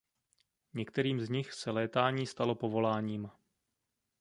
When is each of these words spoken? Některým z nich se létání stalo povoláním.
Některým 0.73 1.21
z 1.21 1.29
nich 1.29 1.53
se 1.53 1.71
létání 1.71 2.25
stalo 2.27 2.55
povoláním. 2.55 3.29